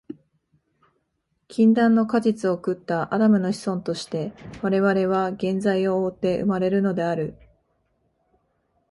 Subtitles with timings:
[1.47, 7.37] 禁断の果実を食ったアダムの子孫として、我々は原罪を負うて生まれるのである。